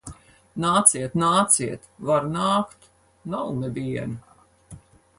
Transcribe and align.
Nāciet, 0.63 1.17
nāciet! 1.25 1.85
Var 2.09 2.27
nākt. 2.39 2.91
Nav 3.35 3.55
neviena. 3.63 4.87